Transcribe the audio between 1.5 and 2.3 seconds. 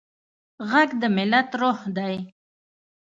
روح دی